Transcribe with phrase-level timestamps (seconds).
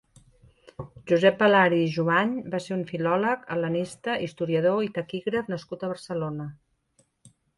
[1.09, 6.49] Josep Balari i Jovany va ser un filòleg, hel·lenista, historiador i taquígraf nascut a Barcelona.